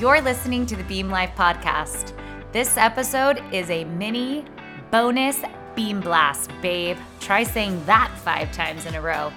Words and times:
You're 0.00 0.20
listening 0.20 0.66
to 0.66 0.74
the 0.74 0.82
Beam 0.82 1.08
Life 1.08 1.30
podcast. 1.36 2.14
This 2.50 2.76
episode 2.76 3.40
is 3.52 3.70
a 3.70 3.84
mini 3.84 4.44
bonus 4.90 5.40
beam 5.76 6.00
blast, 6.00 6.50
babe. 6.60 6.98
Try 7.20 7.44
saying 7.44 7.80
that 7.86 8.10
five 8.18 8.50
times 8.50 8.86
in 8.86 8.96
a 8.96 9.00
row. 9.00 9.32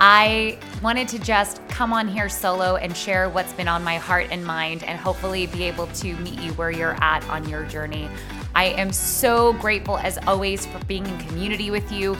I 0.00 0.58
wanted 0.82 1.06
to 1.08 1.20
just 1.20 1.66
come 1.68 1.92
on 1.92 2.08
here 2.08 2.28
solo 2.28 2.74
and 2.74 2.96
share 2.96 3.28
what's 3.28 3.52
been 3.52 3.68
on 3.68 3.84
my 3.84 3.96
heart 3.96 4.26
and 4.32 4.44
mind, 4.44 4.82
and 4.82 4.98
hopefully 4.98 5.46
be 5.46 5.62
able 5.62 5.86
to 5.86 6.16
meet 6.16 6.40
you 6.40 6.52
where 6.54 6.72
you're 6.72 7.00
at 7.00 7.24
on 7.28 7.48
your 7.48 7.64
journey. 7.66 8.08
I 8.56 8.64
am 8.64 8.92
so 8.92 9.52
grateful, 9.52 9.98
as 9.98 10.18
always, 10.26 10.66
for 10.66 10.84
being 10.86 11.06
in 11.06 11.18
community 11.18 11.70
with 11.70 11.92
you. 11.92 12.16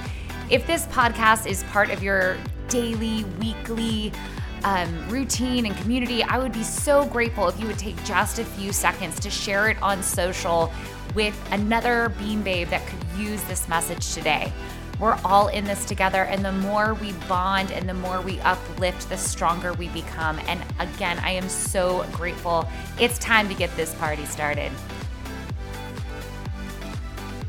If 0.51 0.69
this 0.69 0.87
podcast 0.87 1.49
is 1.49 1.65
part 1.65 1.91
of 1.91 2.01
your 2.01 2.37
daily, 2.69 3.25
weekly, 3.41 4.13
um, 4.67 5.09
routine 5.09 5.65
and 5.65 5.77
community, 5.77 6.25
I 6.25 6.39
would 6.39 6.51
be 6.51 6.65
so 6.65 7.05
grateful 7.07 7.47
if 7.49 7.59
you 7.61 7.69
would 7.69 7.79
take 7.79 8.03
just 8.03 8.41
a 8.41 8.45
few 8.45 8.73
seconds 8.73 9.21
to 9.21 9.31
share 9.31 9.69
it 9.69 9.81
on 9.81 10.03
social 10.03 10.73
with 11.15 11.41
another 11.53 12.09
Beam 12.19 12.43
Babe 12.43 12.69
that 12.71 12.85
could 12.85 12.99
use 13.17 13.41
this 13.45 13.69
message 13.69 14.13
today. 14.13 14.53
We're 14.99 15.21
all 15.25 15.47
in 15.49 15.65
this 15.65 15.85
together, 15.85 16.25
and 16.25 16.45
the 16.45 16.51
more 16.51 16.95
we 16.95 17.13
bond 17.29 17.71
and 17.71 17.89
the 17.89 17.95
more 17.95 18.21
we 18.21 18.41
uplift, 18.41 19.09
the 19.09 19.17
stronger 19.17 19.73
we 19.75 19.87
become. 19.91 20.41
And 20.49 20.61
again, 20.81 21.21
I 21.21 21.31
am 21.31 21.49
so 21.49 22.05
grateful. 22.11 22.69
It's 22.99 23.21
time 23.21 23.49
to 23.49 23.55
get 23.55 23.75
this 23.77 23.95
party 23.95 24.25
started. 24.25 24.73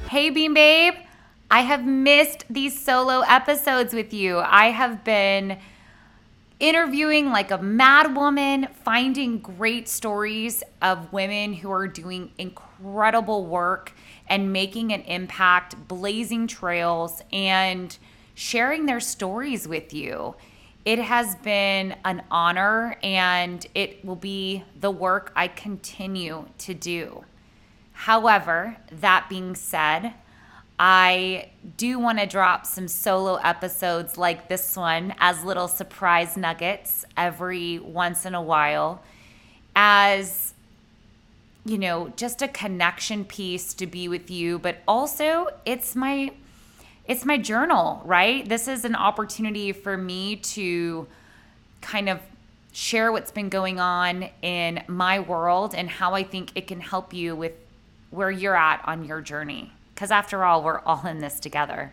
Hey, 0.08 0.30
Beam 0.30 0.54
Babe. 0.54 0.94
I 1.50 1.62
have 1.62 1.84
missed 1.84 2.46
these 2.48 2.80
solo 2.80 3.22
episodes 3.22 3.96
with 3.96 4.14
you. 4.14 4.38
I 4.38 4.66
have 4.70 5.04
been 5.04 5.58
interviewing 6.60 7.30
like 7.32 7.52
a 7.52 7.58
mad 7.58 8.16
woman, 8.16 8.68
finding 8.84 9.40
great 9.40 9.88
stories 9.88 10.64
of 10.82 11.14
women 11.14 11.54
who 11.54 11.72
are 11.72 11.88
doing 11.88 12.32
incredible 12.38 13.46
work 13.46 13.94
and 14.28 14.52
making 14.52 14.92
an 14.92 15.02
impact, 15.02 15.88
blazing 15.88 16.48
trails, 16.48 17.22
and 17.32 17.98
sharing 18.34 18.86
their 18.86 19.00
stories 19.00 19.68
with 19.68 19.94
you. 19.94 20.36
It 20.86 21.00
has 21.00 21.36
been 21.36 21.96
an 22.06 22.24
honor 22.32 22.98
and 23.04 23.66
it 23.76 24.04
will 24.06 24.16
be 24.16 24.64
the 24.80 24.92
work 24.92 25.32
I 25.36 25.50
continue 25.50 26.46
to 26.60 26.74
do. 26.74 27.26
However, 27.92 28.78
that 28.92 29.28
being 29.28 29.56
said, 29.56 30.14
I 30.80 31.50
do 31.78 31.98
want 31.98 32.20
to 32.20 32.28
drop 32.28 32.66
some 32.66 32.88
solo 32.88 33.36
episodes 33.36 34.18
like 34.18 34.48
this 34.48 34.76
one 34.76 35.16
as 35.20 35.44
little 35.44 35.68
surprise 35.68 36.38
nuggets 36.38 37.04
every 37.16 37.80
once 37.80 38.26
in 38.26 38.36
a 38.36 38.42
while 38.42 39.02
as 39.76 40.54
you 41.68 41.78
know, 41.78 42.14
just 42.16 42.42
a 42.42 42.48
connection 42.48 43.26
piece 43.26 43.74
to 43.74 43.86
be 43.86 44.08
with 44.08 44.32
you, 44.32 44.58
but 44.58 44.78
also 44.88 45.48
it's 45.66 45.96
my 45.96 46.32
it's 47.06 47.26
my 47.26 47.38
journal, 47.38 48.02
right? 48.06 48.48
This 48.48 48.68
is 48.68 48.84
an 48.84 48.96
opportunity 48.96 49.72
for 49.72 49.98
me 49.98 50.38
to 50.38 51.08
kind 51.82 52.10
of 52.10 52.20
share 52.74 53.12
what's 53.12 53.32
been 53.32 53.50
going 53.50 53.80
on 53.80 54.30
in 54.42 54.84
my 54.88 55.20
world 55.20 55.74
and 55.74 55.90
how 55.90 56.14
I 56.14 56.24
think 56.24 56.52
it 56.56 56.68
can 56.68 56.82
help 56.82 57.14
you 57.14 57.36
with 57.36 57.54
where 58.12 58.32
you're 58.32 58.56
at 58.56 58.82
on 58.86 59.04
your 59.06 59.22
journey. 59.22 59.72
Because 59.98 60.12
after 60.12 60.46
all, 60.46 60.62
we're 60.62 60.82
all 60.82 61.08
in 61.08 61.18
this 61.18 61.40
together. 61.40 61.92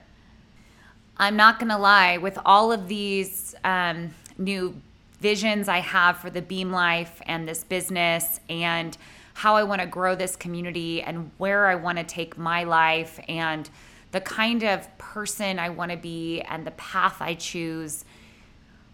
I'm 1.16 1.36
not 1.36 1.58
going 1.58 1.70
to 1.70 1.78
lie, 1.78 2.18
with 2.18 2.38
all 2.44 2.70
of 2.70 2.86
these 2.86 3.54
um, 3.64 4.12
new 4.36 4.78
visions 5.20 5.70
I 5.70 5.78
have 5.78 6.18
for 6.18 6.28
the 6.28 6.42
Beam 6.42 6.70
Life 6.70 7.22
and 7.24 7.48
this 7.48 7.64
business 7.64 8.40
and 8.50 8.94
how 9.32 9.56
I 9.56 9.62
want 9.62 9.80
to 9.80 9.86
grow 9.86 10.14
this 10.14 10.36
community 10.36 11.00
and 11.00 11.30
where 11.38 11.66
I 11.66 11.76
want 11.76 11.96
to 11.96 12.04
take 12.04 12.36
my 12.36 12.64
life 12.64 13.18
and 13.26 13.70
the 14.12 14.20
kind 14.20 14.64
of 14.64 14.86
person 14.98 15.58
I 15.58 15.70
want 15.70 15.90
to 15.90 15.96
be 15.96 16.42
and 16.42 16.66
the 16.66 16.72
path 16.72 17.22
I 17.22 17.32
choose, 17.32 18.04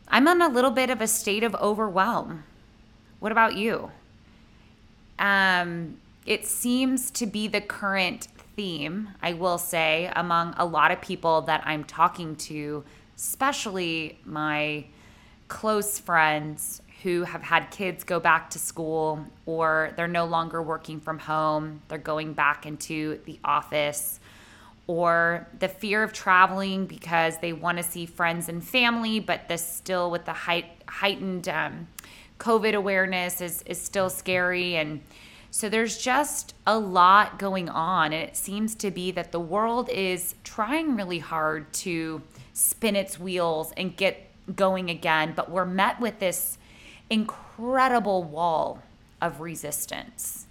I'm 0.06 0.28
in 0.28 0.40
a 0.40 0.48
little 0.48 0.70
bit 0.70 0.88
of 0.88 1.00
a 1.00 1.08
state 1.08 1.42
of 1.42 1.56
overwhelm. 1.56 2.44
What 3.18 3.32
about 3.32 3.56
you? 3.56 3.90
Um, 5.18 5.96
it 6.26 6.46
seems 6.46 7.10
to 7.10 7.26
be 7.26 7.48
the 7.48 7.60
current 7.60 8.28
theme, 8.56 9.10
I 9.22 9.32
will 9.32 9.58
say, 9.58 10.10
among 10.14 10.54
a 10.56 10.64
lot 10.64 10.90
of 10.90 11.00
people 11.00 11.42
that 11.42 11.62
I'm 11.64 11.84
talking 11.84 12.36
to, 12.36 12.84
especially 13.16 14.18
my 14.24 14.84
close 15.48 15.98
friends 15.98 16.82
who 17.02 17.24
have 17.24 17.42
had 17.42 17.70
kids 17.70 18.04
go 18.04 18.20
back 18.20 18.50
to 18.50 18.58
school 18.58 19.24
or 19.46 19.92
they're 19.96 20.06
no 20.06 20.26
longer 20.26 20.62
working 20.62 21.00
from 21.00 21.18
home, 21.18 21.80
they're 21.88 21.98
going 21.98 22.34
back 22.34 22.66
into 22.66 23.18
the 23.24 23.38
office, 23.42 24.20
or 24.86 25.46
the 25.60 25.68
fear 25.68 26.02
of 26.02 26.12
traveling 26.12 26.84
because 26.84 27.38
they 27.38 27.52
want 27.52 27.78
to 27.78 27.84
see 27.84 28.06
friends 28.06 28.48
and 28.48 28.62
family, 28.64 29.20
but 29.20 29.46
this 29.46 29.64
still 29.64 30.10
with 30.10 30.24
the 30.24 30.32
height, 30.32 30.66
heightened 30.88 31.48
um, 31.48 31.86
COVID 32.40 32.74
awareness 32.74 33.40
is, 33.40 33.62
is 33.66 33.80
still 33.80 34.10
scary. 34.10 34.74
And 34.76 35.00
so 35.50 35.68
there's 35.68 35.98
just 35.98 36.54
a 36.66 36.78
lot 36.78 37.38
going 37.38 37.68
on. 37.68 38.12
And 38.12 38.28
it 38.28 38.36
seems 38.36 38.74
to 38.76 38.90
be 38.90 39.10
that 39.12 39.32
the 39.32 39.40
world 39.40 39.88
is 39.88 40.34
trying 40.44 40.96
really 40.96 41.18
hard 41.18 41.72
to 41.74 42.22
spin 42.52 42.94
its 42.94 43.18
wheels 43.18 43.72
and 43.76 43.96
get 43.96 44.30
going 44.54 44.90
again. 44.90 45.32
But 45.34 45.50
we're 45.50 45.64
met 45.64 46.00
with 46.00 46.20
this 46.20 46.58
incredible 47.08 48.22
wall 48.22 48.82
of 49.20 49.40
resistance. 49.40 50.46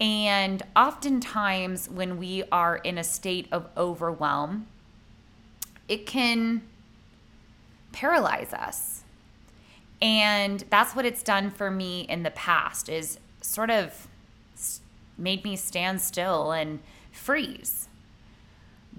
And 0.00 0.62
oftentimes, 0.74 1.88
when 1.88 2.16
we 2.16 2.44
are 2.50 2.76
in 2.76 2.98
a 2.98 3.04
state 3.04 3.46
of 3.52 3.68
overwhelm, 3.76 4.66
it 5.88 6.06
can 6.06 6.62
paralyze 7.92 8.52
us. 8.52 9.04
And 10.00 10.64
that's 10.70 10.96
what 10.96 11.06
it's 11.06 11.22
done 11.22 11.50
for 11.50 11.70
me 11.70 12.00
in 12.02 12.24
the 12.24 12.30
past 12.30 12.88
is 12.88 13.20
sort 13.40 13.70
of 13.70 14.08
made 15.22 15.44
me 15.44 15.56
stand 15.56 16.00
still 16.00 16.52
and 16.52 16.80
freeze. 17.12 17.88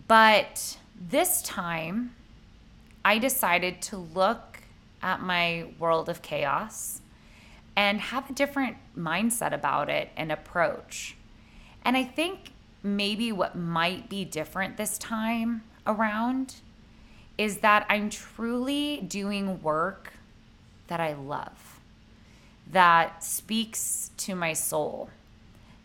But 0.07 0.77
this 1.09 1.41
time, 1.41 2.15
I 3.03 3.17
decided 3.17 3.81
to 3.83 3.97
look 3.97 4.61
at 5.01 5.21
my 5.21 5.67
world 5.77 6.07
of 6.07 6.21
chaos 6.21 7.01
and 7.75 7.99
have 7.99 8.29
a 8.29 8.33
different 8.33 8.77
mindset 8.97 9.53
about 9.53 9.89
it 9.89 10.09
and 10.15 10.31
approach. 10.31 11.17
And 11.83 11.97
I 11.97 12.03
think 12.03 12.53
maybe 12.81 13.31
what 13.31 13.55
might 13.55 14.09
be 14.09 14.23
different 14.23 14.77
this 14.77 14.97
time 14.97 15.63
around 15.85 16.55
is 17.37 17.57
that 17.57 17.85
I'm 17.89 18.09
truly 18.09 19.01
doing 19.07 19.61
work 19.61 20.13
that 20.87 20.99
I 20.99 21.13
love, 21.13 21.79
that 22.71 23.23
speaks 23.23 24.11
to 24.17 24.35
my 24.35 24.53
soul 24.53 25.09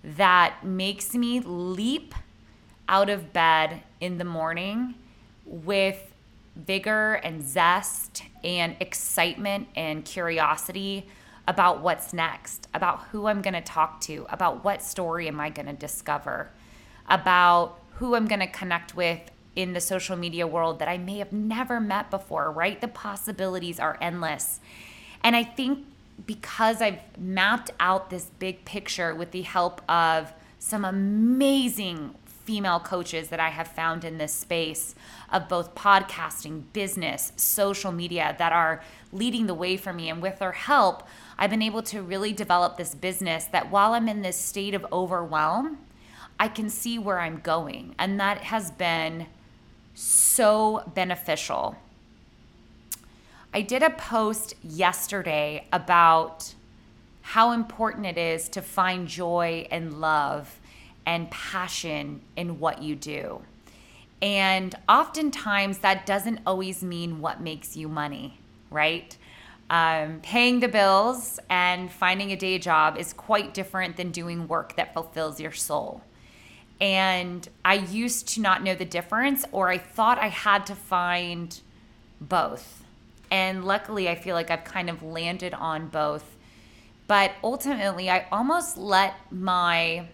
that 0.03 0.65
makes 0.65 1.15
me 1.15 1.41
leap 1.41 2.15
out 2.89 3.11
of 3.11 3.33
bed 3.33 3.83
in 4.01 4.19
the 4.19 4.25
morning 4.25 4.95
with 5.45 6.13
vigor 6.57 7.15
and 7.15 7.43
zest 7.43 8.23
and 8.43 8.77
excitement 8.81 9.69
and 9.77 10.05
curiosity 10.05 11.07
about 11.47 11.81
what's 11.81 12.13
next, 12.13 12.69
about 12.75 13.01
who 13.05 13.27
I'm 13.27 13.41
going 13.41 13.55
to 13.55 13.61
talk 13.61 14.01
to, 14.03 14.27
about 14.29 14.65
what 14.65 14.83
story 14.83 15.29
am 15.29 15.41
I 15.41 15.51
going 15.51 15.67
to 15.67 15.73
discover, 15.73 16.51
about 17.09 17.81
who 17.95 18.15
I'm 18.15 18.27
going 18.27 18.41
to 18.41 18.47
connect 18.47 18.95
with 18.95 19.31
in 19.57 19.73
the 19.73 19.81
social 19.81 20.17
media 20.17 20.47
world 20.47 20.79
that 20.79 20.89
I 20.89 20.99
may 20.99 21.19
have 21.19 21.33
never 21.33 21.81
met 21.81 22.11
before, 22.11 22.53
right? 22.53 22.81
The 22.81 22.89
possibilities 22.89 23.81
are 23.81 23.97
endless. 24.01 24.61
And 25.25 25.35
I 25.35 25.43
think 25.43 25.87
because 26.27 26.83
I've 26.83 27.01
mapped 27.19 27.71
out 27.79 28.11
this 28.11 28.31
big 28.39 28.65
picture 28.65 29.15
with 29.15 29.31
the 29.31 29.43
help 29.43 29.81
of 29.91 30.33
some 30.59 30.85
amazing 30.85 32.15
female 32.49 32.81
coaches 32.81 33.29
that 33.29 33.39
I 33.39 33.51
have 33.51 33.69
found 33.69 34.05
in 34.05 34.17
this 34.17 34.33
space 34.33 34.95
of 35.31 35.51
both 35.51 35.75
podcasting, 35.75 36.63
business, 36.73 37.33
social 37.37 37.93
media 37.93 38.35
that 38.39 38.53
are 38.53 38.83
leading 39.13 39.47
the 39.47 39.55
way 39.55 39.77
for 39.77 39.93
me. 39.93 40.09
And 40.09 40.23
with 40.23 40.39
their 40.39 40.53
help, 40.53 41.07
I've 41.39 41.51
been 41.51 41.61
able 41.61 41.83
to 41.83 42.01
really 42.01 42.33
develop 42.33 42.79
this 42.79 42.95
business 42.95 43.45
that 43.53 43.71
while 43.71 43.93
I'm 43.93 44.09
in 44.09 44.23
this 44.23 44.39
state 44.39 44.73
of 44.73 44.87
overwhelm, 44.91 45.77
I 46.41 46.49
can 46.49 46.71
see 46.71 46.99
where 46.99 47.21
I'm 47.21 47.41
going. 47.41 47.95
And 47.99 48.19
that 48.19 48.45
has 48.45 48.71
been 48.71 49.27
so 49.95 50.91
beneficial 50.95 51.77
I 53.53 53.63
did 53.63 53.83
a 53.83 53.91
post 53.91 54.55
yesterday 54.63 55.67
about 55.73 56.55
how 57.23 57.53
important 57.53 58.07
it 58.07 58.19
is 58.19 58.49
to 58.51 58.63
find 58.63 59.09
joy 59.09 59.67
and 59.71 60.01
love 60.01 60.59
and 61.07 61.31
passion 61.31 62.21
in 62.37 62.59
what 62.59 62.83
you 62.83 62.95
do. 62.95 63.43
And 64.21 64.75
oftentimes 64.89 65.79
that 65.79 66.05
doesn't 66.05 66.41
always 66.47 66.83
mean 66.83 67.21
what 67.21 67.41
makes 67.41 67.77
you 67.77 67.89
money, 67.89 68.39
right? 68.71 69.17
Um, 69.71 70.21
paying 70.23 70.61
the 70.61 70.69
bills 70.69 71.39
and 71.49 71.91
finding 71.91 72.33
a 72.33 72.37
day 72.37 72.59
job 72.59 72.97
is 72.99 73.13
quite 73.13 73.55
different 73.55 73.97
than 73.97 74.11
doing 74.11 74.49
work 74.49 74.77
that 74.77 74.93
fulfills 74.93 75.41
your 75.41 75.53
soul. 75.53 76.03
And 76.81 77.49
I 77.65 77.75
used 77.75 78.29
to 78.35 78.41
not 78.41 78.63
know 78.63 78.75
the 78.75 78.85
difference, 78.85 79.45
or 79.53 79.69
I 79.69 79.79
thought 79.79 80.19
I 80.19 80.29
had 80.29 80.67
to 80.67 80.75
find 80.75 81.61
both. 82.21 82.78
And 83.31 83.65
luckily, 83.65 84.09
I 84.09 84.15
feel 84.15 84.35
like 84.35 84.51
I've 84.51 84.65
kind 84.65 84.89
of 84.89 85.03
landed 85.03 85.55
on 85.55 85.89
both. 85.89 86.37
But 87.07 87.33
ultimately, 87.43 88.11
I 88.11 88.27
almost 88.31 88.77
let 88.77 89.15
my 89.33 90.07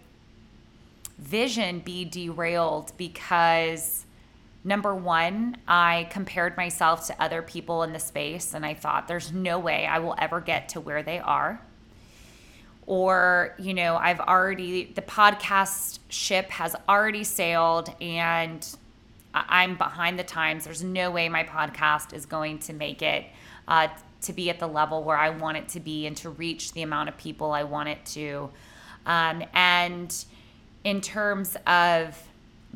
vision 1.18 1.80
be 1.80 2.04
derailed 2.04 2.92
because 2.96 4.04
number 4.64 4.94
one, 4.94 5.56
I 5.68 6.08
compared 6.10 6.56
myself 6.56 7.06
to 7.08 7.22
other 7.22 7.42
people 7.42 7.82
in 7.82 7.92
the 7.92 7.98
space 7.98 8.54
and 8.54 8.64
I 8.64 8.74
thought 8.74 9.08
there's 9.08 9.32
no 9.32 9.58
way 9.58 9.86
I 9.86 9.98
will 9.98 10.14
ever 10.18 10.40
get 10.40 10.70
to 10.70 10.80
where 10.80 11.02
they 11.02 11.18
are. 11.18 11.60
Or, 12.86 13.54
you 13.58 13.74
know, 13.74 13.96
I've 13.96 14.20
already, 14.20 14.84
the 14.84 15.02
podcast 15.02 15.98
ship 16.08 16.50
has 16.50 16.76
already 16.88 17.24
sailed 17.24 17.94
and 18.00 18.66
I'm 19.34 19.76
behind 19.76 20.18
the 20.18 20.24
times. 20.24 20.64
There's 20.64 20.84
no 20.84 21.10
way 21.10 21.28
my 21.28 21.44
podcast 21.44 22.12
is 22.12 22.24
going 22.24 22.60
to 22.60 22.72
make 22.72 23.02
it 23.02 23.26
uh, 23.66 23.88
to 24.22 24.32
be 24.32 24.48
at 24.48 24.60
the 24.60 24.68
level 24.68 25.02
where 25.02 25.16
I 25.16 25.30
want 25.30 25.56
it 25.56 25.68
to 25.70 25.80
be 25.80 26.06
and 26.06 26.16
to 26.18 26.30
reach 26.30 26.72
the 26.72 26.82
amount 26.82 27.08
of 27.08 27.16
people 27.16 27.52
I 27.52 27.64
want 27.64 27.88
it 27.88 28.04
to. 28.06 28.50
Um, 29.06 29.42
and 29.52 30.24
in 30.84 31.00
terms 31.00 31.56
of 31.66 32.22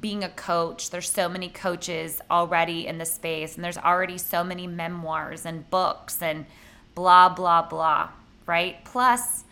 being 0.00 0.25
a 0.25 0.28
coach, 0.28 0.90
there's 0.90 1.10
so 1.10 1.28
many 1.28 1.49
coaches 1.49 2.20
already 2.31 2.87
in 2.87 2.99
the 2.99 3.05
space, 3.05 3.56
and 3.56 3.64
there's 3.64 3.78
already 3.78 4.19
so 4.19 4.44
many 4.44 4.66
memoirs 4.66 5.46
and 5.46 5.69
books 5.70 6.22
and 6.22 6.46
blah, 6.94 7.28
blah, 7.28 7.62
blah, 7.62 8.08
right? 8.46 8.84
Plus, 8.84 9.44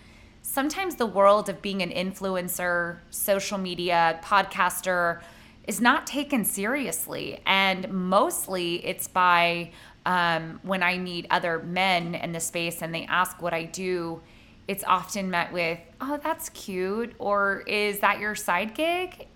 sometimes 0.43 0.97
the 0.97 1.07
world 1.07 1.49
of 1.49 1.63
being 1.63 1.83
an 1.83 1.91
influencer, 1.91 2.99
social 3.11 3.59
media, 3.59 4.21
podcaster 4.23 5.21
is 5.67 5.81
not 5.81 6.07
taken 6.07 6.45
seriously. 6.45 7.41
And 7.47 7.91
mostly 7.93 8.87
it's 8.87 9.09
by 9.09 9.71
um, 10.05 10.61
when 10.63 10.83
I 10.83 10.99
meet 10.99 11.27
other 11.31 11.59
men 11.59 12.15
in 12.15 12.33
the 12.33 12.41
space 12.41 12.83
and 12.83 12.95
they 12.95 13.05
ask 13.07 13.43
what 13.43 13.53
I 13.53 13.65
do, 13.65 14.21
it's 14.69 14.85
often 14.85 15.31
met 15.31 15.53
with, 15.53 15.79
oh, 16.01 16.19
that's 16.23 16.49
cute. 16.51 17.15
Or 17.19 17.65
is 17.67 18.01
that 18.01 18.21
your 18.21 18.35
side 18.35 18.75
gig? 18.75 19.27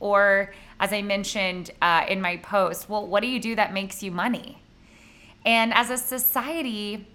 Or, 0.00 0.52
as 0.80 0.92
I 0.92 1.02
mentioned 1.02 1.70
uh, 1.80 2.04
in 2.08 2.20
my 2.20 2.38
post, 2.38 2.88
well, 2.88 3.06
what 3.06 3.20
do 3.20 3.28
you 3.28 3.40
do 3.40 3.54
that 3.56 3.72
makes 3.72 4.02
you 4.02 4.10
money? 4.10 4.58
And 5.46 5.72
as 5.72 5.90
a 5.90 5.96
society, 5.96 7.06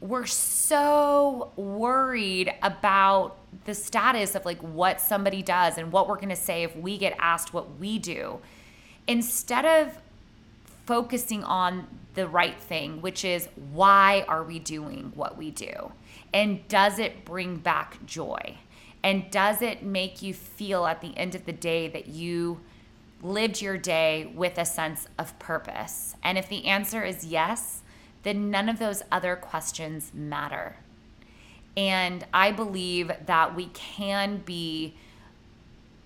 we're 0.00 0.26
so 0.26 1.52
worried 1.56 2.52
about 2.62 3.36
the 3.64 3.74
status 3.74 4.34
of 4.34 4.44
like 4.44 4.60
what 4.60 5.00
somebody 5.00 5.42
does 5.42 5.78
and 5.78 5.92
what 5.92 6.08
we're 6.08 6.16
going 6.16 6.28
to 6.28 6.36
say 6.36 6.62
if 6.62 6.76
we 6.76 6.98
get 6.98 7.14
asked 7.18 7.52
what 7.52 7.78
we 7.78 7.98
do. 7.98 8.38
Instead 9.06 9.64
of 9.64 9.98
focusing 10.86 11.42
on 11.44 11.86
the 12.14 12.28
right 12.28 12.60
thing 12.60 13.00
which 13.00 13.24
is 13.24 13.48
why 13.72 14.24
are 14.28 14.44
we 14.44 14.58
doing 14.58 15.12
what 15.14 15.36
we 15.36 15.50
do? 15.50 15.92
And 16.32 16.66
does 16.68 16.98
it 16.98 17.24
bring 17.24 17.56
back 17.56 18.04
joy? 18.06 18.58
And 19.02 19.30
does 19.30 19.62
it 19.62 19.82
make 19.82 20.22
you 20.22 20.32
feel 20.32 20.86
at 20.86 21.00
the 21.00 21.16
end 21.16 21.34
of 21.34 21.44
the 21.44 21.52
day 21.52 21.88
that 21.88 22.06
you 22.08 22.60
lived 23.22 23.60
your 23.60 23.76
day 23.76 24.32
with 24.34 24.58
a 24.58 24.64
sense 24.64 25.06
of 25.18 25.38
purpose? 25.38 26.16
And 26.22 26.38
if 26.38 26.48
the 26.48 26.66
answer 26.66 27.04
is 27.04 27.24
yes 27.24 27.82
then 28.24 28.50
none 28.50 28.68
of 28.68 28.78
those 28.78 29.02
other 29.12 29.36
questions 29.36 30.10
matter. 30.12 30.76
And 31.76 32.24
I 32.32 32.52
believe 32.52 33.10
that 33.26 33.54
we 33.54 33.66
can 33.66 34.38
be 34.38 34.94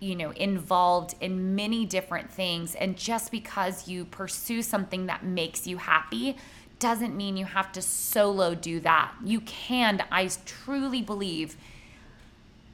you 0.01 0.15
know 0.15 0.31
involved 0.31 1.17
in 1.21 1.57
many 1.57 1.85
different 1.85 2.31
things 2.31 2.77
and 2.77 2.97
just 2.97 3.33
because 3.33 3.89
you 3.89 4.05
pursue 4.05 4.63
something 4.63 5.07
that 5.07 5.25
makes 5.25 5.67
you 5.67 5.77
happy 5.77 6.37
doesn't 6.79 7.17
mean 7.17 7.37
you 7.37 7.45
have 7.45 7.73
to 7.73 7.83
solo 7.83 8.55
do 8.55 8.81
that. 8.81 9.13
You 9.25 9.41
can 9.41 10.03
I 10.11 10.31
truly 10.45 11.03
believe 11.03 11.57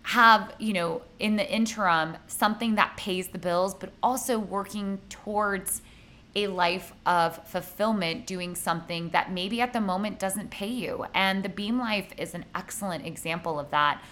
have, 0.08 0.54
you 0.58 0.74
know, 0.74 1.00
in 1.18 1.36
the 1.36 1.50
interim 1.50 2.18
something 2.26 2.74
that 2.74 2.96
pays 2.96 3.28
the 3.28 3.38
bills 3.38 3.74
but 3.74 3.90
also 4.02 4.38
working 4.38 5.00
towards 5.08 5.80
a 6.36 6.48
life 6.48 6.92
of 7.06 7.46
fulfillment 7.46 8.26
doing 8.26 8.54
something 8.54 9.10
that 9.10 9.30
maybe 9.30 9.60
at 9.60 9.72
the 9.72 9.80
moment 9.80 10.18
doesn't 10.18 10.50
pay 10.50 10.68
you. 10.68 11.06
And 11.14 11.42
the 11.42 11.48
Beam 11.48 11.78
Life 11.78 12.08
is 12.18 12.34
an 12.34 12.44
excellent 12.54 13.06
example 13.06 13.60
of 13.60 13.70
that, 13.70 14.02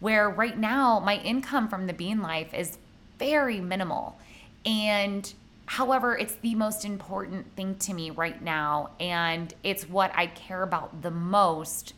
where 0.00 0.28
right 0.28 0.58
now 0.58 1.00
my 1.00 1.16
income 1.18 1.68
from 1.68 1.86
the 1.86 1.92
Beam 1.92 2.22
Life 2.22 2.54
is 2.54 2.78
very 3.18 3.60
minimal. 3.60 4.18
And 4.64 5.32
however, 5.66 6.16
it's 6.16 6.34
the 6.36 6.54
most 6.54 6.84
important 6.84 7.54
thing 7.56 7.76
to 7.76 7.92
me 7.92 8.10
right 8.10 8.40
now. 8.40 8.90
And 8.98 9.52
it's 9.62 9.88
what 9.88 10.12
I 10.14 10.26
care 10.28 10.62
about 10.62 11.02
the 11.02 11.10
most 11.10 11.92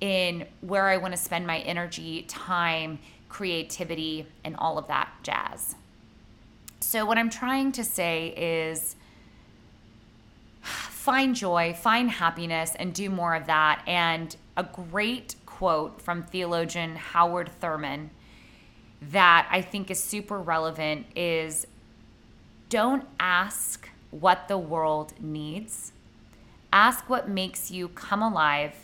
in 0.00 0.46
where 0.60 0.88
I 0.88 0.98
want 0.98 1.14
to 1.14 1.18
spend 1.18 1.46
my 1.46 1.60
energy, 1.60 2.22
time, 2.28 2.98
creativity, 3.30 4.26
and 4.44 4.56
all 4.56 4.76
of 4.76 4.88
that 4.88 5.10
jazz. 5.22 5.74
So, 6.80 7.06
what 7.06 7.16
I'm 7.18 7.30
trying 7.30 7.72
to 7.72 7.84
say 7.84 8.28
is 8.36 8.96
find 11.06 11.36
joy, 11.36 11.72
find 11.72 12.10
happiness, 12.10 12.72
and 12.74 12.92
do 12.92 13.08
more 13.08 13.36
of 13.36 13.46
that. 13.46 13.80
And 13.86 14.34
a 14.56 14.64
great 14.64 15.36
quote 15.46 16.02
from 16.02 16.24
theologian 16.24 16.96
Howard 16.96 17.48
Thurman 17.60 18.10
that 19.00 19.46
I 19.48 19.62
think 19.62 19.88
is 19.88 20.02
super 20.02 20.36
relevant 20.36 21.06
is 21.14 21.64
don't 22.70 23.04
ask 23.20 23.88
what 24.10 24.48
the 24.48 24.58
world 24.58 25.12
needs. 25.20 25.92
Ask 26.72 27.08
what 27.08 27.28
makes 27.28 27.70
you 27.70 27.86
come 27.86 28.20
alive 28.20 28.74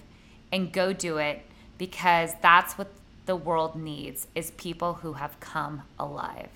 and 0.52 0.72
go 0.72 0.92
do 0.92 1.16
it 1.16 1.42
because 1.76 2.34
that's 2.40 2.78
what 2.78 2.92
the 3.26 3.34
world 3.34 3.74
needs 3.74 4.28
is 4.36 4.52
people 4.52 4.94
who 4.94 5.14
have 5.14 5.40
come 5.40 5.82
alive. 5.98 6.50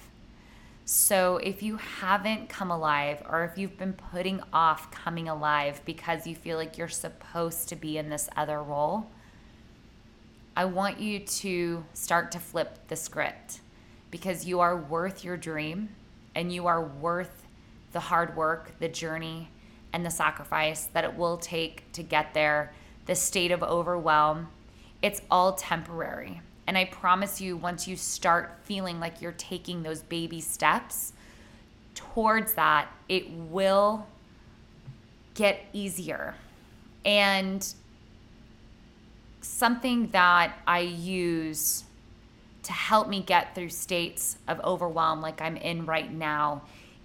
So, 0.89 1.39
if 1.39 1.65
you 1.65 1.79
haven't 1.79 2.49
come 2.49 2.71
alive, 2.71 3.21
or 3.29 3.43
if 3.43 3.59
you've 3.59 3.77
been 3.77 3.93
putting 3.93 4.41
off 4.53 4.89
coming 4.93 5.29
alive 5.29 5.81
because 5.85 6.29
you 6.29 6.37
feel 6.37 6.57
like 6.57 6.79
you're 6.79 6.87
supposed 6.87 7.69
to 7.71 7.77
be 7.77 7.99
in 7.99 8.09
this 8.09 8.29
other 8.37 8.63
role, 8.63 9.11
I 10.57 10.67
want 10.67 11.01
you 11.01 11.19
to 11.19 11.85
start 11.93 12.31
to 12.33 12.39
flip 12.39 12.87
the 12.87 12.95
script 12.95 13.63
because 14.13 14.47
you 14.47 14.61
are 14.61 14.77
worth 14.77 15.25
your 15.25 15.37
dream 15.37 15.89
and 16.37 16.53
you 16.53 16.69
are 16.69 16.85
worth 16.85 17.43
the 17.91 17.99
hard 17.99 18.37
work, 18.37 18.79
the 18.79 18.89
journey, 18.89 19.49
and 19.93 20.07
the 20.07 20.11
sacrifice 20.11 20.85
that 20.93 21.03
it 21.03 21.17
will 21.17 21.37
take 21.37 21.91
to 21.95 22.05
get 22.05 22.33
there, 22.33 22.73
the 23.07 23.17
state 23.17 23.51
of 23.51 23.65
overwhelm. 23.65 24.51
It's 25.03 25.21
all 25.33 25.55
temporary. 25.55 26.43
And 26.67 26.77
I 26.77 26.87
promise 26.87 27.41
you, 27.41 27.57
once 27.57 27.87
you 27.87 27.97
start 27.97 28.59
feeling 28.65 28.99
like 28.99 29.23
you're 29.23 29.33
taking 29.33 29.83
those 29.83 30.03
baby 30.03 30.41
steps 30.41 31.13
towards 31.95 32.55
that, 32.55 32.89
it 33.09 33.31
will 33.31 34.07
get 35.35 35.65
easier. 35.73 36.35
And 37.05 37.67
something 39.41 40.09
that 40.09 40.59
I 40.67 40.81
use 40.81 41.85
to 42.65 42.73
help 42.73 43.09
me 43.09 43.23
get 43.23 43.55
through 43.55 43.69
states 43.69 44.39
of 44.49 44.61
overwhelm 44.65 45.21
like 45.21 45.41
I'm 45.41 45.57
in 45.57 45.87
right 45.87 46.13
now 46.13 46.63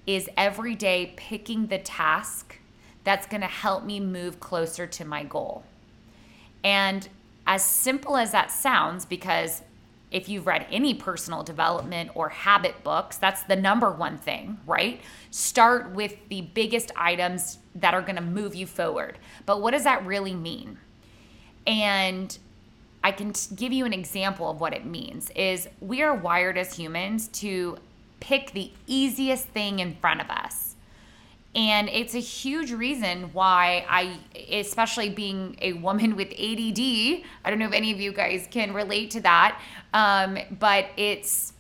is 0.08 0.28
every 0.36 0.74
day 0.74 1.14
picking 1.16 1.68
the 1.68 1.78
task 1.78 2.58
that's 3.04 3.28
going 3.28 3.42
to 3.42 3.48
help 3.48 3.84
me 3.84 4.00
move 4.00 4.40
closer 4.40 4.88
to 4.88 5.06
my 5.06 5.24
goal. 5.24 5.64
And 6.64 7.08
as 7.52 7.66
simple 7.66 8.16
as 8.16 8.32
that 8.32 8.50
sounds, 8.50 9.04
because 9.04 9.62
if 10.10 10.30
you've 10.30 10.48
read 10.48 10.66
any 10.72 10.94
personal 10.94 11.44
development 11.44 12.10
or 12.16 12.30
habit 12.30 12.82
books, 12.82 13.18
that's 13.18 13.44
the 13.44 13.58
number 13.58 13.92
one 13.92 14.18
thing, 14.18 14.58
right? 14.66 15.02
Start 15.32 15.92
with 15.92 16.16
the 16.30 16.44
biggest 16.54 16.94
items 16.96 17.60
that 17.76 17.94
are 17.94 18.02
going 18.02 18.16
to 18.16 18.22
move 18.22 18.56
you 18.56 18.66
forward. 18.66 19.18
But 19.46 19.62
what 19.62 19.72
does 19.72 19.84
that 19.84 20.06
really 20.06 20.34
mean? 20.34 20.78
And 21.68 22.38
I 23.04 23.12
can 23.12 23.34
give 23.54 23.74
you 23.74 23.86
an 23.86 23.92
example 23.92 24.50
of 24.50 24.62
what 24.62 24.74
it 24.74 24.86
means 24.86 25.30
is 25.32 25.68
we 25.82 26.02
are 26.04 26.16
wired 26.16 26.58
as 26.58 26.78
humans 26.78 27.28
to 27.40 27.78
pick 28.22 28.52
the 28.52 28.72
easiest 28.88 29.46
thing 29.48 29.80
in 29.80 29.96
front 29.96 30.22
of 30.22 30.30
us. 30.30 30.71
And 31.54 31.90
it's 31.90 32.16
a 32.16 32.20
huge 32.20 32.72
reason 32.72 33.30
why 33.34 33.86
I, 33.90 34.18
especially 34.52 35.10
being 35.10 35.58
a 35.62 35.74
woman 35.74 36.16
with 36.16 36.30
ADD, 36.30 37.24
I 37.44 37.50
don't 37.50 37.60
know 37.60 37.68
if 37.68 37.74
any 37.74 37.92
of 37.92 38.00
you 38.00 38.14
guys 38.14 38.48
can 38.50 38.74
relate 38.74 39.12
to 39.12 39.22
that, 39.22 39.62
um, 39.94 40.38
but 40.60 40.86
it's, 40.96 41.52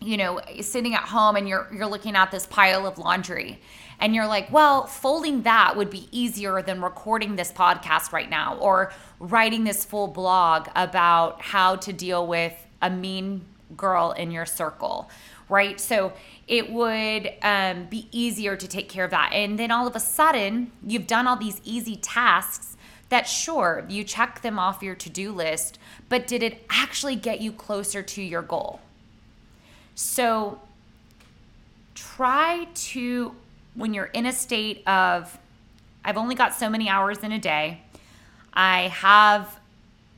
you 0.00 0.16
know, 0.16 0.40
sitting 0.62 0.94
at 0.94 1.02
home 1.02 1.36
and 1.36 1.48
you're 1.48 1.68
you're 1.72 1.86
looking 1.86 2.16
at 2.16 2.32
this 2.32 2.46
pile 2.46 2.86
of 2.86 2.98
laundry, 2.98 3.60
and 4.00 4.14
you're 4.14 4.26
like, 4.26 4.50
well, 4.52 4.86
folding 4.86 5.42
that 5.42 5.76
would 5.76 5.90
be 5.90 6.08
easier 6.10 6.60
than 6.62 6.82
recording 6.82 7.36
this 7.36 7.52
podcast 7.52 8.12
right 8.12 8.30
now 8.30 8.56
or 8.58 8.92
writing 9.20 9.64
this 9.64 9.84
full 9.84 10.08
blog 10.08 10.68
about 10.74 11.40
how 11.40 11.76
to 11.76 11.92
deal 11.92 12.26
with 12.26 12.54
a 12.82 12.90
mean 12.90 13.44
girl 13.76 14.12
in 14.12 14.30
your 14.30 14.46
circle, 14.46 15.10
right? 15.48 15.80
So 15.80 16.12
it 16.46 16.70
would 16.70 17.32
um, 17.42 17.86
be 17.86 18.08
easier 18.12 18.56
to 18.56 18.68
take 18.68 18.88
care 18.88 19.04
of 19.04 19.10
that. 19.10 19.32
And 19.32 19.58
then 19.58 19.70
all 19.70 19.86
of 19.86 19.94
a 19.96 20.00
sudden, 20.00 20.72
you've 20.86 21.06
done 21.06 21.26
all 21.26 21.36
these 21.36 21.60
easy 21.64 21.96
tasks 21.96 22.76
that, 23.08 23.26
sure, 23.26 23.84
you 23.88 24.04
check 24.04 24.42
them 24.42 24.58
off 24.58 24.82
your 24.82 24.94
to 24.94 25.10
do 25.10 25.32
list, 25.32 25.78
but 26.08 26.26
did 26.26 26.42
it 26.42 26.64
actually 26.68 27.16
get 27.16 27.40
you 27.40 27.52
closer 27.52 28.02
to 28.02 28.22
your 28.22 28.42
goal? 28.42 28.80
So 29.94 30.60
try 31.94 32.68
to, 32.74 33.34
when 33.74 33.94
you're 33.94 34.06
in 34.06 34.26
a 34.26 34.32
state 34.32 34.86
of, 34.86 35.38
I've 36.04 36.16
only 36.16 36.34
got 36.34 36.54
so 36.54 36.68
many 36.68 36.88
hours 36.88 37.18
in 37.18 37.32
a 37.32 37.38
day, 37.38 37.82
I 38.52 38.88
have 38.88 39.58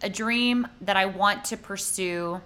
a 0.03 0.09
dream 0.09 0.67
that 0.81 0.97
I 0.97 1.07
want 1.07 1.45
to 1.47 1.57
pursue, 1.57 2.41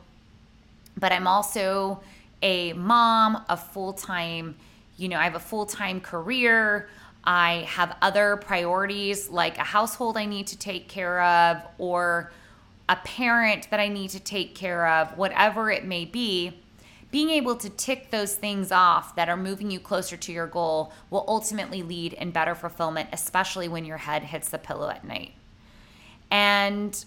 but 0.96 1.12
I'm 1.12 1.26
also 1.26 2.00
a 2.42 2.72
mom, 2.74 3.44
a 3.48 3.56
full 3.56 3.92
time, 3.92 4.56
you 4.96 5.08
know, 5.08 5.18
I 5.18 5.24
have 5.24 5.34
a 5.34 5.40
full 5.40 5.66
time 5.66 6.00
career. 6.00 6.88
I 7.24 7.66
have 7.68 7.96
other 8.02 8.36
priorities 8.36 9.30
like 9.30 9.56
a 9.56 9.62
household 9.62 10.16
I 10.16 10.26
need 10.26 10.46
to 10.48 10.58
take 10.58 10.88
care 10.88 11.22
of 11.22 11.62
or 11.78 12.30
a 12.88 12.96
parent 12.96 13.70
that 13.70 13.80
I 13.80 13.88
need 13.88 14.10
to 14.10 14.20
take 14.20 14.54
care 14.54 14.86
of, 14.86 15.16
whatever 15.16 15.70
it 15.70 15.84
may 15.84 16.04
be. 16.04 16.60
Being 17.10 17.30
able 17.30 17.56
to 17.56 17.70
tick 17.70 18.10
those 18.10 18.34
things 18.34 18.72
off 18.72 19.14
that 19.16 19.28
are 19.28 19.36
moving 19.36 19.70
you 19.70 19.80
closer 19.80 20.16
to 20.16 20.32
your 20.32 20.48
goal 20.48 20.92
will 21.10 21.24
ultimately 21.28 21.82
lead 21.82 22.12
in 22.12 22.30
better 22.30 22.54
fulfillment, 22.54 23.08
especially 23.12 23.68
when 23.68 23.84
your 23.84 23.98
head 23.98 24.24
hits 24.24 24.50
the 24.50 24.58
pillow 24.58 24.90
at 24.90 25.04
night. 25.04 25.32
And 26.30 27.02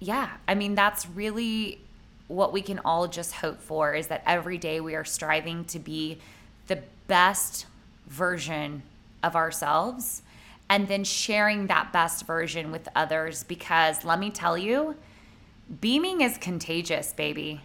yeah, 0.00 0.30
I 0.48 0.54
mean, 0.54 0.74
that's 0.74 1.06
really 1.06 1.80
what 2.30 2.52
we 2.52 2.62
can 2.62 2.78
all 2.84 3.08
just 3.08 3.32
hope 3.32 3.60
for 3.60 3.92
is 3.92 4.06
that 4.06 4.22
every 4.24 4.56
day 4.56 4.80
we 4.80 4.94
are 4.94 5.04
striving 5.04 5.64
to 5.64 5.80
be 5.80 6.18
the 6.68 6.80
best 7.08 7.66
version 8.06 8.82
of 9.20 9.34
ourselves 9.34 10.22
and 10.68 10.86
then 10.86 11.02
sharing 11.02 11.66
that 11.66 11.92
best 11.92 12.24
version 12.26 12.70
with 12.70 12.88
others 12.94 13.42
because 13.42 14.04
let 14.04 14.20
me 14.20 14.30
tell 14.30 14.56
you, 14.56 14.94
beaming 15.80 16.20
is 16.20 16.38
contagious, 16.38 17.12
baby. 17.12 17.62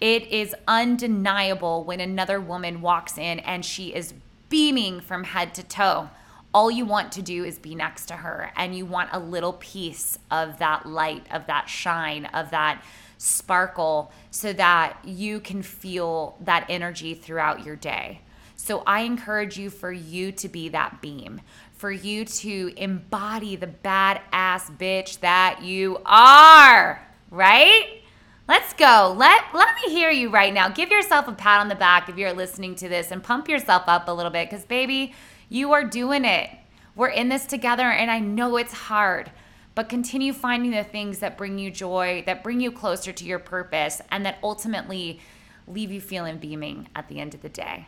It 0.00 0.26
is 0.28 0.54
undeniable 0.66 1.84
when 1.84 2.00
another 2.00 2.40
woman 2.40 2.80
walks 2.80 3.18
in 3.18 3.40
and 3.40 3.62
she 3.62 3.94
is 3.94 4.14
beaming 4.48 5.00
from 5.00 5.24
head 5.24 5.52
to 5.56 5.62
toe. 5.62 6.08
All 6.54 6.70
you 6.70 6.86
want 6.86 7.12
to 7.12 7.22
do 7.22 7.44
is 7.44 7.58
be 7.58 7.74
next 7.74 8.06
to 8.06 8.14
her 8.14 8.52
and 8.56 8.74
you 8.74 8.86
want 8.86 9.10
a 9.12 9.18
little 9.18 9.52
piece 9.52 10.18
of 10.30 10.58
that 10.60 10.86
light, 10.86 11.26
of 11.30 11.46
that 11.48 11.68
shine, 11.68 12.24
of 12.26 12.50
that 12.52 12.82
sparkle 13.18 14.12
so 14.30 14.52
that 14.54 14.96
you 15.04 15.40
can 15.40 15.62
feel 15.62 16.36
that 16.40 16.64
energy 16.68 17.14
throughout 17.14 17.66
your 17.66 17.76
day. 17.76 18.20
So 18.56 18.82
I 18.86 19.00
encourage 19.00 19.58
you 19.58 19.70
for 19.70 19.92
you 19.92 20.32
to 20.32 20.48
be 20.48 20.68
that 20.70 21.00
beam, 21.00 21.40
for 21.74 21.90
you 21.90 22.24
to 22.24 22.72
embody 22.76 23.56
the 23.56 23.66
badass 23.66 24.76
bitch 24.78 25.20
that 25.20 25.62
you 25.62 26.00
are, 26.04 27.06
right? 27.30 28.02
Let's 28.46 28.72
go. 28.74 29.14
Let 29.16 29.42
let 29.52 29.68
me 29.76 29.92
hear 29.92 30.10
you 30.10 30.30
right 30.30 30.54
now. 30.54 30.68
Give 30.70 30.90
yourself 30.90 31.28
a 31.28 31.32
pat 31.32 31.60
on 31.60 31.68
the 31.68 31.74
back 31.74 32.08
if 32.08 32.16
you're 32.16 32.32
listening 32.32 32.74
to 32.76 32.88
this 32.88 33.10
and 33.10 33.22
pump 33.22 33.48
yourself 33.48 33.84
up 33.86 34.08
a 34.08 34.12
little 34.12 34.32
bit 34.32 34.48
cuz 34.48 34.64
baby, 34.64 35.14
you 35.48 35.72
are 35.72 35.84
doing 35.84 36.24
it. 36.24 36.50
We're 36.94 37.08
in 37.08 37.28
this 37.28 37.46
together 37.46 37.90
and 37.90 38.10
I 38.10 38.20
know 38.20 38.56
it's 38.56 38.72
hard 38.72 39.30
but 39.78 39.88
continue 39.88 40.32
finding 40.32 40.72
the 40.72 40.82
things 40.82 41.20
that 41.20 41.38
bring 41.38 41.56
you 41.56 41.70
joy, 41.70 42.20
that 42.26 42.42
bring 42.42 42.60
you 42.60 42.72
closer 42.72 43.12
to 43.12 43.24
your 43.24 43.38
purpose, 43.38 44.02
and 44.10 44.26
that 44.26 44.36
ultimately 44.42 45.20
leave 45.68 45.92
you 45.92 46.00
feeling 46.00 46.36
beaming 46.36 46.88
at 46.96 47.08
the 47.08 47.20
end 47.20 47.32
of 47.32 47.42
the 47.42 47.48
day. 47.48 47.86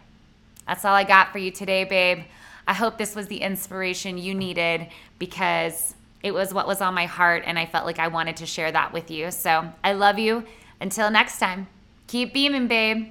That's 0.69 0.85
all 0.85 0.95
I 0.95 1.03
got 1.03 1.33
for 1.33 1.39
you 1.39 1.51
today, 1.51 1.83
babe. 1.83 2.21
I 2.69 2.75
hope 2.75 2.97
this 2.97 3.17
was 3.17 3.27
the 3.27 3.39
inspiration 3.39 4.19
you 4.19 4.37
needed 4.37 4.87
because 5.19 5.97
it 6.23 6.33
was 6.33 6.55
what 6.55 6.69
was 6.69 6.81
on 6.81 6.95
my 6.95 7.07
heart, 7.07 7.43
and 7.45 7.59
I 7.59 7.67
felt 7.67 7.87
like 7.87 7.99
I 7.99 8.07
wanted 8.07 8.37
to 8.37 8.47
share 8.47 8.71
that 8.71 8.93
with 8.93 9.11
you. 9.11 9.33
So 9.33 9.69
I 9.83 9.95
love 9.95 10.17
you. 10.17 10.45
Until 10.81 11.11
next 11.11 11.41
time, 11.41 11.67
keep 12.07 12.33
beaming, 12.33 12.69
babe. 12.69 13.09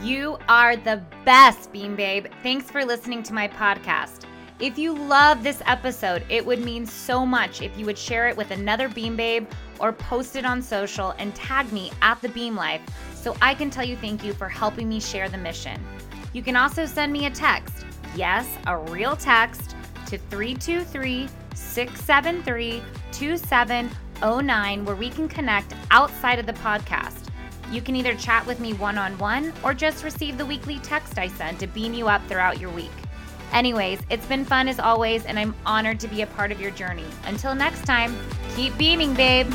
You 0.00 0.38
are 0.48 0.76
the 0.76 1.02
best, 1.24 1.72
Beam 1.72 1.96
Babe. 1.96 2.26
Thanks 2.44 2.70
for 2.70 2.84
listening 2.84 3.24
to 3.24 3.34
my 3.34 3.48
podcast. 3.48 4.27
If 4.60 4.76
you 4.76 4.92
love 4.92 5.44
this 5.44 5.62
episode, 5.66 6.24
it 6.28 6.44
would 6.44 6.64
mean 6.64 6.84
so 6.84 7.24
much 7.24 7.62
if 7.62 7.78
you 7.78 7.86
would 7.86 7.96
share 7.96 8.26
it 8.26 8.36
with 8.36 8.50
another 8.50 8.88
Beam 8.88 9.14
Babe 9.14 9.46
or 9.78 9.92
post 9.92 10.34
it 10.34 10.44
on 10.44 10.60
social 10.60 11.14
and 11.18 11.32
tag 11.36 11.72
me 11.72 11.92
at 12.02 12.20
the 12.20 12.28
Beam 12.30 12.56
Life 12.56 12.80
so 13.14 13.36
I 13.40 13.54
can 13.54 13.70
tell 13.70 13.84
you 13.84 13.94
thank 13.96 14.24
you 14.24 14.32
for 14.32 14.48
helping 14.48 14.88
me 14.88 14.98
share 14.98 15.28
the 15.28 15.38
mission. 15.38 15.80
You 16.32 16.42
can 16.42 16.56
also 16.56 16.86
send 16.86 17.12
me 17.12 17.26
a 17.26 17.30
text, 17.30 17.86
yes, 18.16 18.48
a 18.66 18.76
real 18.76 19.14
text, 19.14 19.76
to 20.06 20.18
323 20.18 21.28
673 21.54 22.82
2709 23.12 24.84
where 24.84 24.96
we 24.96 25.10
can 25.10 25.28
connect 25.28 25.72
outside 25.92 26.40
of 26.40 26.46
the 26.46 26.52
podcast. 26.54 27.28
You 27.70 27.80
can 27.80 27.94
either 27.94 28.16
chat 28.16 28.44
with 28.44 28.58
me 28.58 28.72
one 28.72 28.98
on 28.98 29.16
one 29.18 29.52
or 29.62 29.72
just 29.72 30.02
receive 30.02 30.36
the 30.36 30.46
weekly 30.46 30.80
text 30.80 31.16
I 31.16 31.28
send 31.28 31.60
to 31.60 31.68
beam 31.68 31.94
you 31.94 32.08
up 32.08 32.26
throughout 32.26 32.58
your 32.58 32.70
week. 32.70 32.90
Anyways, 33.52 34.00
it's 34.10 34.26
been 34.26 34.44
fun 34.44 34.68
as 34.68 34.78
always, 34.78 35.24
and 35.26 35.38
I'm 35.38 35.54
honored 35.64 36.00
to 36.00 36.08
be 36.08 36.22
a 36.22 36.26
part 36.26 36.52
of 36.52 36.60
your 36.60 36.70
journey. 36.70 37.06
Until 37.24 37.54
next 37.54 37.84
time, 37.84 38.16
keep 38.54 38.76
beaming, 38.78 39.14
babe. 39.14 39.52